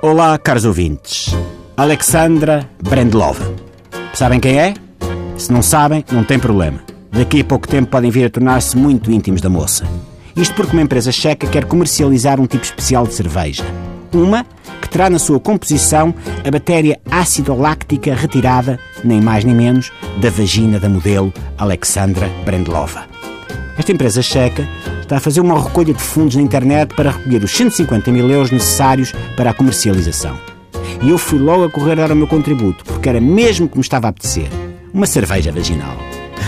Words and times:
Olá, 0.00 0.38
caros 0.38 0.64
ouvintes. 0.64 1.34
Alexandra 1.76 2.70
Brendlova. 2.80 3.52
Sabem 4.14 4.38
quem 4.38 4.56
é? 4.56 4.74
Se 5.36 5.52
não 5.52 5.60
sabem, 5.60 6.04
não 6.12 6.22
tem 6.22 6.38
problema. 6.38 6.78
Daqui 7.10 7.40
a 7.40 7.44
pouco 7.44 7.66
tempo 7.66 7.90
podem 7.90 8.08
vir 8.08 8.26
a 8.26 8.30
tornar-se 8.30 8.76
muito 8.76 9.10
íntimos 9.10 9.40
da 9.40 9.50
moça. 9.50 9.84
Isto 10.36 10.54
porque 10.54 10.72
uma 10.72 10.82
empresa 10.82 11.10
checa 11.10 11.48
quer 11.48 11.64
comercializar 11.64 12.40
um 12.40 12.46
tipo 12.46 12.62
especial 12.62 13.08
de 13.08 13.14
cerveja. 13.14 13.64
Uma 14.14 14.46
que 14.80 14.88
terá 14.88 15.10
na 15.10 15.18
sua 15.18 15.40
composição 15.40 16.14
a 16.46 16.48
bactéria 16.48 17.00
ácido-láctica 17.10 18.14
retirada, 18.14 18.78
nem 19.02 19.20
mais 19.20 19.42
nem 19.42 19.54
menos, 19.54 19.90
da 20.20 20.30
vagina 20.30 20.78
da 20.78 20.88
modelo 20.88 21.34
Alexandra 21.58 22.30
Brendlova. 22.44 23.04
Esta 23.76 23.90
empresa 23.90 24.22
checa 24.22 24.64
está 25.08 25.16
a 25.16 25.20
fazer 25.20 25.40
uma 25.40 25.58
recolha 25.58 25.94
de 25.94 26.02
fundos 26.02 26.36
na 26.36 26.42
internet 26.42 26.94
para 26.94 27.10
recolher 27.10 27.42
os 27.42 27.50
150 27.50 28.12
mil 28.12 28.30
euros 28.30 28.50
necessários 28.50 29.12
para 29.38 29.50
a 29.50 29.54
comercialização. 29.54 30.38
E 31.02 31.08
eu 31.08 31.16
fui 31.16 31.38
logo 31.38 31.64
a 31.64 31.70
correr 31.70 31.96
dar 31.96 32.12
o 32.12 32.16
meu 32.16 32.26
contributo, 32.26 32.84
porque 32.84 33.08
era 33.08 33.18
mesmo 33.18 33.68
que 33.68 33.76
me 33.76 33.80
estava 33.80 34.08
a 34.08 34.10
apetecer. 34.10 34.48
Uma 34.92 35.06
cerveja 35.06 35.50
vaginal. 35.50 35.96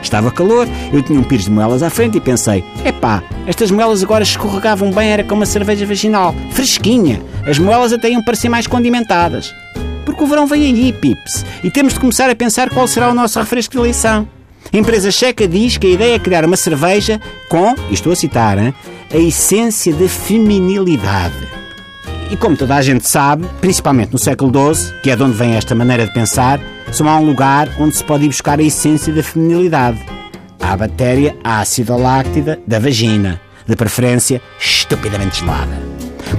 Estava 0.00 0.30
calor, 0.30 0.68
eu 0.92 1.02
tinha 1.02 1.18
um 1.18 1.24
pires 1.24 1.46
de 1.46 1.50
moelas 1.50 1.82
à 1.82 1.90
frente 1.90 2.18
e 2.18 2.20
pensei: 2.20 2.62
epá, 2.84 3.24
estas 3.44 3.72
moelas 3.72 4.04
agora 4.04 4.22
escorregavam 4.22 4.92
bem, 4.92 5.10
era 5.10 5.24
como 5.24 5.40
uma 5.40 5.46
cerveja 5.46 5.84
vaginal, 5.84 6.32
fresquinha. 6.52 7.20
As 7.44 7.58
moelas 7.58 7.92
até 7.92 8.08
iam 8.10 8.22
parecer 8.22 8.48
mais 8.48 8.68
condimentadas. 8.68 9.52
Porque 10.04 10.22
o 10.22 10.26
verão 10.26 10.46
vem 10.46 10.62
aí, 10.62 10.92
pips, 10.92 11.44
e 11.64 11.70
temos 11.72 11.94
de 11.94 12.00
começar 12.00 12.30
a 12.30 12.36
pensar 12.36 12.70
qual 12.70 12.86
será 12.86 13.10
o 13.10 13.14
nosso 13.14 13.38
refresco 13.40 13.72
de 13.72 13.78
eleição. 13.80 14.28
A 14.74 14.76
empresa 14.76 15.08
checa 15.12 15.46
diz 15.46 15.76
que 15.76 15.86
a 15.86 15.90
ideia 15.90 16.14
é 16.16 16.18
criar 16.18 16.44
uma 16.44 16.56
cerveja 16.56 17.20
com, 17.48 17.76
estou 17.92 18.12
a 18.12 18.16
citar, 18.16 18.58
hein, 18.58 18.74
a 19.08 19.16
essência 19.16 19.94
da 19.94 20.08
feminilidade. 20.08 21.46
E 22.28 22.36
como 22.36 22.56
toda 22.56 22.74
a 22.74 22.82
gente 22.82 23.06
sabe, 23.08 23.46
principalmente 23.60 24.12
no 24.12 24.18
século 24.18 24.50
XII, 24.74 25.00
que 25.00 25.12
é 25.12 25.16
de 25.16 25.22
onde 25.22 25.36
vem 25.36 25.54
esta 25.54 25.76
maneira 25.76 26.04
de 26.04 26.12
pensar, 26.12 26.60
só 26.90 27.06
há 27.06 27.20
um 27.20 27.24
lugar 27.24 27.68
onde 27.78 27.94
se 27.94 28.02
pode 28.02 28.24
ir 28.24 28.26
buscar 28.26 28.58
a 28.58 28.64
essência 28.64 29.12
da 29.12 29.22
feminilidade. 29.22 30.04
A 30.58 30.76
bactéria 30.76 31.36
ácido-láctida 31.44 32.58
da 32.66 32.80
vagina, 32.80 33.40
de 33.64 33.76
preferência 33.76 34.42
estupidamente 34.58 35.38
gelada. 35.38 35.80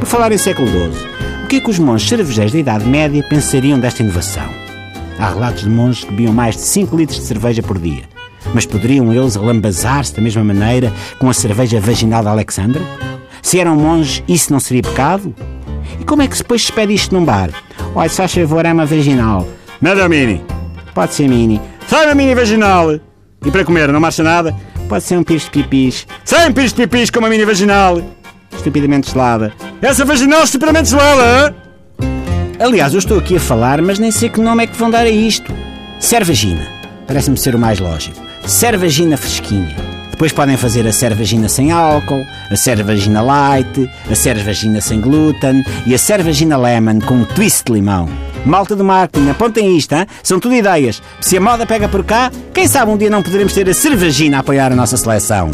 Por 0.00 0.06
falar 0.06 0.32
em 0.32 0.38
século 0.38 0.66
XII, 0.66 1.06
o 1.44 1.46
que 1.46 1.56
é 1.56 1.60
que 1.60 1.70
os 1.70 1.78
monges 1.78 2.08
cervejeiros 2.08 2.52
da 2.52 2.58
Idade 2.58 2.84
Média 2.84 3.24
pensariam 3.30 3.78
desta 3.78 4.02
inovação? 4.02 4.50
Há 5.20 5.28
relatos 5.28 5.62
de 5.62 5.70
monges 5.70 6.02
que 6.02 6.10
bebiam 6.10 6.32
mais 6.34 6.56
de 6.56 6.62
5 6.62 6.96
litros 6.96 7.20
de 7.20 7.26
cerveja 7.26 7.62
por 7.62 7.78
dia. 7.78 8.12
Mas 8.52 8.66
poderiam 8.66 9.12
eles 9.12 9.36
alambazar-se 9.36 10.14
da 10.14 10.22
mesma 10.22 10.44
maneira 10.44 10.92
com 11.18 11.28
a 11.28 11.34
cerveja 11.34 11.80
vaginal 11.80 12.22
da 12.22 12.30
Alexandra? 12.30 12.82
Se 13.42 13.60
eram 13.60 13.76
monges, 13.76 14.22
isso 14.28 14.52
não 14.52 14.60
seria 14.60 14.82
pecado? 14.82 15.34
E 16.00 16.04
como 16.04 16.22
é 16.22 16.26
que 16.28 16.36
depois 16.36 16.64
se 16.64 16.72
pede 16.72 16.94
isto 16.94 17.14
num 17.14 17.24
bar? 17.24 17.50
Olha, 17.94 18.08
se 18.08 18.16
faz 18.16 18.34
favor, 18.34 18.64
é 18.64 18.72
uma 18.72 18.86
vaginal. 18.86 19.46
Nada 19.80 20.08
mini. 20.08 20.42
Pode 20.94 21.14
ser 21.14 21.28
mini. 21.28 21.60
Sai 21.86 22.06
uma 22.06 22.14
mini 22.14 22.34
vaginal. 22.34 22.94
E 23.44 23.50
para 23.50 23.64
comer, 23.64 23.92
não 23.92 24.00
marcha 24.00 24.22
nada? 24.22 24.54
Pode 24.88 25.04
ser 25.04 25.16
um 25.16 25.22
pires 25.22 25.44
de 25.44 25.50
pipis. 25.50 26.06
Sai 26.24 26.48
um 26.48 26.52
pires 26.52 26.72
de 26.72 26.86
pipis 26.86 27.10
com 27.10 27.18
uma 27.18 27.28
mini 27.28 27.44
vaginal. 27.44 28.00
Estupidamente 28.54 29.10
gelada. 29.10 29.52
Essa 29.82 30.04
vaginal 30.04 30.40
é 30.40 30.44
estupidamente 30.44 30.88
gelada, 30.88 31.22
hein? 31.48 31.54
Aliás, 32.58 32.92
eu 32.92 32.98
estou 32.98 33.18
aqui 33.18 33.36
a 33.36 33.40
falar, 33.40 33.82
mas 33.82 33.98
nem 33.98 34.10
sei 34.10 34.28
que 34.28 34.40
nome 34.40 34.64
é 34.64 34.66
que 34.66 34.76
vão 34.76 34.88
dar 34.88 35.04
a 35.06 35.10
isto. 35.10 35.52
Cervagina. 36.00 36.66
Parece-me 37.06 37.36
ser 37.36 37.54
o 37.54 37.58
mais 37.58 37.78
lógico. 37.78 38.20
Cervagina 38.46 39.16
fresquinha. 39.16 39.74
Depois 40.10 40.30
podem 40.30 40.56
fazer 40.56 40.86
a 40.86 40.92
cervagina 40.92 41.48
sem 41.48 41.72
álcool, 41.72 42.24
a 42.50 42.54
cervagina 42.54 43.22
light, 43.22 43.90
a 44.08 44.14
cervagina 44.14 44.82
sem 44.82 45.00
glúten 45.00 45.64
e 45.86 45.94
a 45.94 45.98
cervagina 45.98 46.56
lemon 46.56 47.00
com 47.00 47.14
um 47.14 47.24
twist 47.24 47.64
de 47.64 47.72
limão. 47.72 48.06
Malta 48.44 48.76
do 48.76 48.84
marketing, 48.84 49.30
apontem 49.30 49.76
isto, 49.76 49.94
hein? 49.94 50.06
são 50.22 50.38
tudo 50.38 50.54
ideias. 50.54 51.02
Se 51.22 51.38
a 51.38 51.40
moda 51.40 51.64
pega 51.64 51.88
por 51.88 52.04
cá, 52.04 52.30
quem 52.52 52.68
sabe 52.68 52.92
um 52.92 52.98
dia 52.98 53.08
não 53.08 53.22
poderemos 53.22 53.54
ter 53.54 53.68
a 53.68 53.74
cervagina 53.74 54.36
a 54.36 54.40
apoiar 54.40 54.70
a 54.70 54.76
nossa 54.76 54.98
seleção. 54.98 55.50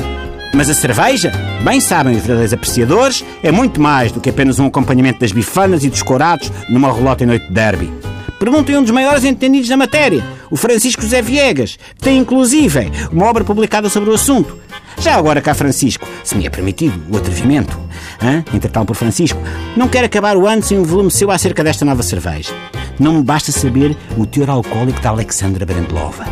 Mas 0.52 0.68
a 0.68 0.74
cerveja, 0.74 1.32
bem 1.62 1.80
sabem 1.80 2.14
os 2.16 2.22
verdadeiros 2.22 2.52
apreciadores, 2.52 3.24
é 3.40 3.52
muito 3.52 3.80
mais 3.80 4.10
do 4.10 4.20
que 4.20 4.30
apenas 4.30 4.58
um 4.58 4.66
acompanhamento 4.66 5.20
das 5.20 5.30
bifanas 5.30 5.84
e 5.84 5.88
dos 5.88 6.02
courados 6.02 6.50
numa 6.68 6.92
relota 6.92 7.22
em 7.22 7.28
noite 7.28 7.46
de 7.46 7.52
derby. 7.52 8.09
Perguntem 8.40 8.74
um 8.74 8.82
dos 8.82 8.90
maiores 8.90 9.22
entendidos 9.22 9.68
da 9.68 9.76
matéria, 9.76 10.24
o 10.50 10.56
Francisco 10.56 11.02
José 11.02 11.20
Viegas, 11.20 11.78
que 11.94 12.00
tem 12.00 12.16
inclusive 12.16 12.90
uma 13.12 13.26
obra 13.26 13.44
publicada 13.44 13.90
sobre 13.90 14.08
o 14.08 14.14
assunto. 14.14 14.56
Já 14.98 15.14
agora 15.16 15.42
cá, 15.42 15.52
Francisco, 15.52 16.08
se 16.24 16.34
me 16.34 16.46
é 16.46 16.50
permitido 16.50 16.98
o 17.12 17.18
atrevimento, 17.18 17.78
hein? 18.22 18.42
intertalo 18.54 18.86
por 18.86 18.96
Francisco, 18.96 19.38
não 19.76 19.88
quero 19.88 20.06
acabar 20.06 20.38
o 20.38 20.46
ano 20.46 20.62
sem 20.62 20.78
um 20.78 20.84
volume 20.84 21.10
seu 21.10 21.30
acerca 21.30 21.62
desta 21.62 21.84
nova 21.84 22.02
cerveja. 22.02 22.50
Não 22.98 23.12
me 23.12 23.22
basta 23.22 23.52
saber 23.52 23.94
o 24.16 24.24
teor 24.24 24.48
alcoólico 24.48 25.02
da 25.02 25.10
Alexandra 25.10 25.66
Brandlova. 25.66 26.24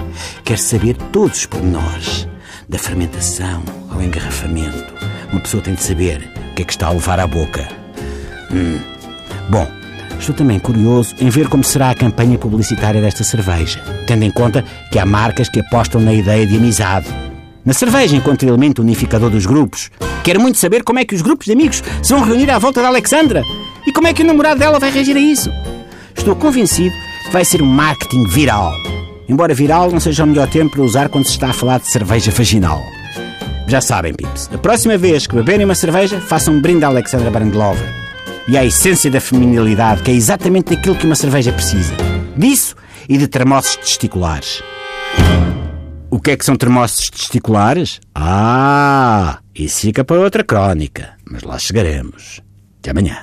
Quero 0.43 0.61
saber 0.61 0.97
todos 1.13 1.41
os 1.41 1.47
pormenores. 1.47 2.27
Da 2.67 2.79
fermentação 2.79 3.63
ao 3.91 4.03
engarrafamento. 4.03 4.95
Uma 5.31 5.43
pessoa 5.43 5.63
tem 5.63 5.75
de 5.75 5.83
saber 5.83 6.27
o 6.53 6.55
que 6.55 6.63
é 6.63 6.65
que 6.65 6.73
está 6.73 6.87
a 6.87 6.93
levar 6.93 7.21
à 7.21 7.27
boca. 7.27 7.69
Hum. 8.51 8.79
Bom, 9.51 9.78
Estou 10.19 10.34
também 10.34 10.59
curioso 10.59 11.15
em 11.21 11.31
ver 11.31 11.49
como 11.49 11.62
será 11.62 11.91
a 11.91 11.95
campanha 11.95 12.37
publicitária 12.37 13.01
desta 13.01 13.23
cerveja, 13.23 13.81
tendo 14.06 14.25
em 14.25 14.31
conta 14.31 14.65
que 14.91 14.99
há 14.99 15.06
marcas 15.06 15.49
que 15.49 15.61
apostam 15.61 16.01
na 16.01 16.12
ideia 16.12 16.47
de 16.47 16.56
amizade. 16.56 17.06
Na 17.65 17.73
cerveja, 17.73 18.17
enquanto 18.17 18.43
elemento 18.43 18.83
unificador 18.83 19.31
dos 19.31 19.47
grupos. 19.47 19.91
Quero 20.25 20.41
muito 20.41 20.59
saber 20.59 20.83
como 20.83 20.99
é 20.99 21.05
que 21.05 21.15
os 21.15 21.23
grupos 21.23 21.47
de 21.47 21.53
amigos 21.53 21.83
se 22.03 22.12
vão 22.12 22.23
reunir 22.23 22.51
à 22.51 22.59
volta 22.59 22.83
da 22.83 22.89
Alexandra 22.89 23.43
e 23.87 23.93
como 23.93 24.09
é 24.09 24.12
que 24.12 24.23
o 24.23 24.27
namorado 24.27 24.59
dela 24.59 24.79
vai 24.79 24.91
reagir 24.91 25.17
a 25.17 25.21
isso. 25.21 25.51
Estou 26.17 26.35
convencido 26.35 26.95
que 27.25 27.33
vai 27.33 27.45
ser 27.45 27.62
um 27.62 27.67
marketing 27.67 28.27
viral. 28.27 28.73
Embora 29.29 29.55
viral 29.55 29.91
não 29.91 30.00
seja 30.00 30.25
o 30.25 30.27
melhor 30.27 30.49
tempo 30.49 30.73
para 30.73 30.83
usar 30.83 31.09
quando 31.09 31.27
se 31.27 31.33
está 31.33 31.50
a 31.50 31.53
falar 31.53 31.79
de 31.79 31.91
cerveja 31.91 32.31
vaginal. 32.31 32.83
Já 33.67 33.81
sabem, 33.81 34.15
pips, 34.15 34.50
a 34.53 34.59
próxima 34.59 34.97
vez 34.97 35.27
que 35.27 35.37
beberem 35.37 35.65
uma 35.65 35.75
cerveja, 35.75 36.21
façam 36.21 36.55
um 36.55 36.61
brinde 36.61 36.85
à 36.85 36.89
Alexandra 36.89 37.31
Brandlova 37.31 38.08
e 38.49 38.57
à 38.57 38.65
essência 38.65 39.11
da 39.11 39.21
feminilidade, 39.21 40.03
que 40.03 40.11
é 40.11 40.15
exatamente 40.15 40.73
aquilo 40.73 40.97
que 40.97 41.05
uma 41.05 41.15
cerveja 41.15 41.53
precisa. 41.53 41.95
Disso 42.37 42.75
e 43.09 43.19
de 43.19 43.29
termossos 43.29 43.77
testiculares. 43.77 44.63
O 46.11 46.19
que 46.19 46.31
é 46.31 46.37
que 46.37 46.45
são 46.45 46.57
termossos 46.57 47.11
testiculares? 47.11 48.01
Ah, 48.15 49.39
isso 49.55 49.83
fica 49.83 50.03
para 50.03 50.19
outra 50.19 50.43
crónica, 50.43 51.11
mas 51.31 51.43
lá 51.43 51.59
chegaremos. 51.59 52.41
Até 52.81 52.91
amanhã. 52.91 53.19